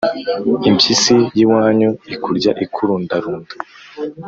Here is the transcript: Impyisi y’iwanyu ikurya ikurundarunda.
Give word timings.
Impyisi 0.69 1.15
y’iwanyu 1.37 1.89
ikurya 2.15 2.51
ikurundarunda. 2.65 3.53